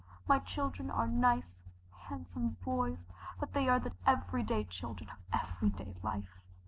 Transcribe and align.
My 0.27 0.39
children 0.39 0.89
are 0.89 1.05
nice 1.07 1.61
handsome 2.07 2.57
boys, 2.65 3.05
but 3.39 3.53
they 3.53 3.69
are 3.69 3.79
the 3.79 3.93
every 4.03 4.41
day 4.41 4.63
children 4.63 5.11
of 5.11 5.19
every 5.31 5.69
day 5.69 5.93
life. 6.01 6.39